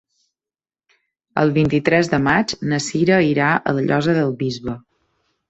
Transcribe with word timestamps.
El 1.41 1.53
vint-i-tres 1.57 2.09
de 2.13 2.19
maig 2.29 2.55
na 2.73 2.81
Cira 2.87 3.21
irà 3.35 3.51
a 3.73 3.77
la 3.81 3.85
Llosa 3.91 4.19
del 4.19 4.35
Bisbe. 4.43 4.77